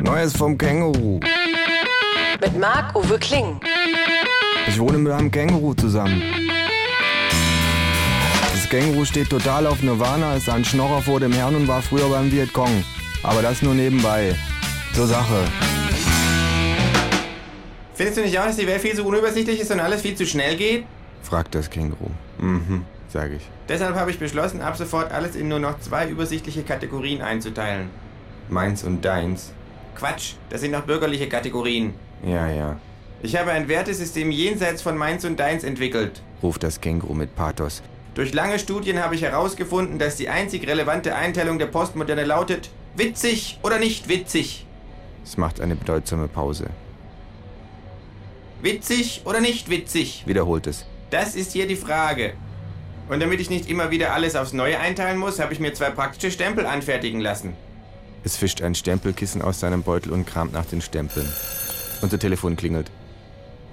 [0.00, 1.20] Neues vom Känguru.
[2.40, 3.58] Mit Marc-Uwe Kling.
[4.68, 6.22] Ich wohne mit einem Känguru zusammen.
[8.52, 12.08] Das Känguru steht total auf Nirvana, ist ein Schnorrer vor dem Herrn und war früher
[12.08, 12.84] beim Vietcong.
[13.22, 14.34] Aber das nur nebenbei.
[14.94, 15.44] Zur Sache.
[17.94, 20.26] Findest du nicht auch, dass die Welt viel zu unübersichtlich ist und alles viel zu
[20.26, 20.84] schnell geht?
[21.22, 22.10] fragt das Känguru.
[22.38, 23.42] Mhm, sag ich.
[23.68, 27.88] Deshalb habe ich beschlossen, ab sofort alles in nur noch zwei übersichtliche Kategorien einzuteilen.
[28.48, 29.52] Meins und deins.
[29.96, 31.94] Quatsch, das sind noch bürgerliche Kategorien.
[32.24, 32.76] Ja, ja,
[33.22, 36.22] Ich habe ein Wertesystem jenseits von meins und deins entwickelt.
[36.42, 37.82] ruft das Känguru mit Pathos.
[38.14, 43.58] Durch lange Studien habe ich herausgefunden, dass die einzig relevante Einteilung der Postmoderne lautet witzig
[43.62, 44.66] oder nicht witzig.
[45.24, 46.70] Es macht eine bedeutsame Pause.
[48.62, 50.22] Witzig oder nicht witzig?
[50.26, 50.86] Wiederholt es.
[51.10, 52.32] Das ist hier die Frage.
[53.08, 55.90] Und damit ich nicht immer wieder alles aufs Neue einteilen muss, habe ich mir zwei
[55.90, 57.54] praktische Stempel anfertigen lassen.
[58.26, 61.32] Es fischt ein Stempelkissen aus seinem Beutel und kramt nach den Stempeln.
[62.02, 62.90] Unser Telefon klingelt.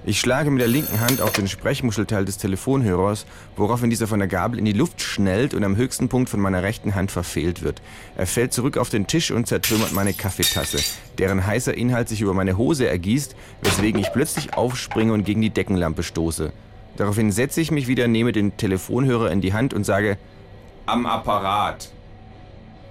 [0.05, 4.27] Ich schlage mit der linken Hand auf den Sprechmuschelteil des Telefonhörers, woraufhin dieser von der
[4.27, 7.81] Gabel in die Luft schnellt und am höchsten Punkt von meiner rechten Hand verfehlt wird.
[8.15, 10.77] Er fällt zurück auf den Tisch und zertrümmert meine Kaffeetasse,
[11.17, 15.49] deren heißer Inhalt sich über meine Hose ergießt, weswegen ich plötzlich aufspringe und gegen die
[15.49, 16.53] Deckenlampe stoße.
[16.95, 20.19] Daraufhin setze ich mich wieder, nehme den Telefonhörer in die Hand und sage,
[20.85, 21.89] Am Apparat.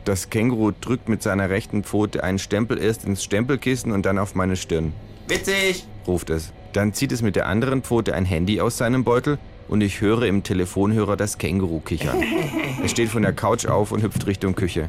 [0.05, 4.35] Das Känguru drückt mit seiner rechten Pfote einen Stempel erst ins Stempelkissen und dann auf
[4.35, 4.93] meine Stirn.
[5.29, 5.87] Witzig!
[6.07, 6.53] ruft es.
[6.73, 10.23] Dann zieht es mit der anderen Pfote ein Handy aus seinem Beutel und ich höre
[10.23, 12.23] im Telefonhörer das Känguru kichern.
[12.85, 14.89] Es steht von der Couch auf und hüpft Richtung Küche.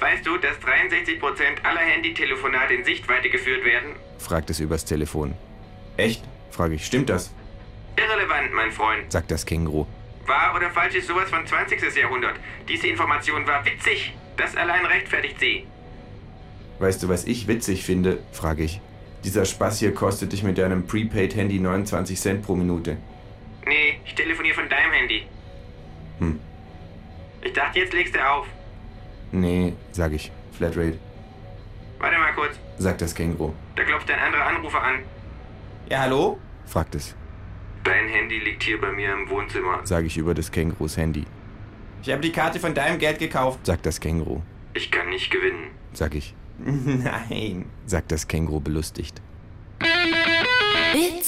[0.00, 3.90] Weißt du, dass 63% aller Handytelefonate in Sichtweite geführt werden?
[4.18, 5.34] Fragt es übers Telefon.
[5.96, 6.24] Echt?
[6.50, 7.32] Frage ich, stimmt das?
[7.96, 9.12] Irrelevant, mein Freund.
[9.12, 9.86] sagt das Känguru.
[10.32, 11.94] Wahr oder falsch ist sowas von 20.
[11.96, 12.36] Jahrhundert.
[12.68, 14.14] Diese Information war witzig.
[14.38, 15.66] Das allein rechtfertigt sie.
[16.78, 18.18] Weißt du, was ich witzig finde?
[18.32, 18.80] frage ich.
[19.24, 22.96] Dieser Spaß hier kostet dich mit deinem Prepaid-Handy 29 Cent pro Minute.
[23.66, 25.26] Nee, ich telefoniere von deinem Handy.
[26.18, 26.40] Hm.
[27.42, 28.46] Ich dachte, jetzt legst du auf.
[29.32, 30.32] Nee, sag ich.
[30.56, 30.98] Flatrate,
[31.98, 32.54] Warte mal kurz.
[32.78, 33.52] sagt das Känguru.
[33.76, 34.96] Da klopft ein anderer Anrufer an.
[35.90, 36.38] Ja, hallo?
[36.66, 37.14] fragt es,
[37.84, 41.24] Dein Handy liegt hier bei mir im Wohnzimmer, sage ich über des Kängurus Handy.
[42.02, 44.40] Ich habe die Karte von deinem Geld gekauft, sagt das Känguru.
[44.74, 46.34] Ich kann nicht gewinnen, sag ich.
[46.58, 49.20] Nein, sagt das Känguru belustigt.
[50.92, 51.21] Bild